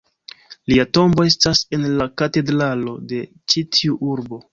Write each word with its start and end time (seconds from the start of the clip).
Lia 0.71 0.85
tombo 0.97 1.25
estas 1.31 1.61
en 1.77 1.85
la 1.99 2.07
katedralo 2.21 2.95
de 3.13 3.21
ĉi 3.55 3.65
tiu 3.77 4.01
urbo. 4.15 4.41